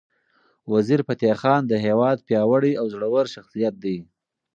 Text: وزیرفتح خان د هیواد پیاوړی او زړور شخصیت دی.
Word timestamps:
وزیرفتح 0.73 1.33
خان 1.41 1.61
د 1.67 1.73
هیواد 1.85 2.17
پیاوړی 2.27 2.73
او 2.81 2.85
زړور 2.93 3.25
شخصیت 3.35 3.73
دی. 3.83 3.97